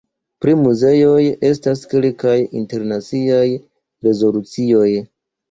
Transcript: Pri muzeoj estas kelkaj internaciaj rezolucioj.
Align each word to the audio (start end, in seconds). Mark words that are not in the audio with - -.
Pri 0.43 0.53
muzeoj 0.61 1.19
estas 1.49 1.83
kelkaj 1.91 2.33
internaciaj 2.63 3.45
rezolucioj. 4.09 4.91